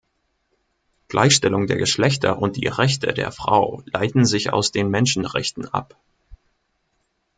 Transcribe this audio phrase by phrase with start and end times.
[1.09, 5.95] Gleichstellung der Geschlechter und die Rechte der Frau leiten sich aus den Menschenrechten ab.